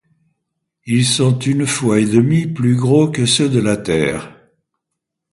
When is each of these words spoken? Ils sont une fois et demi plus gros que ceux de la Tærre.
Ils 0.87 1.05
sont 1.05 1.37
une 1.37 1.67
fois 1.67 1.99
et 1.99 2.05
demi 2.07 2.47
plus 2.47 2.75
gros 2.75 3.11
que 3.11 3.27
ceux 3.27 3.49
de 3.49 3.59
la 3.59 3.77
Tærre. 3.77 4.33